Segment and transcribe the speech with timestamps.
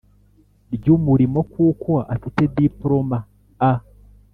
[0.75, 3.17] Ry umurimo kuko afite diploma
[3.69, 3.71] a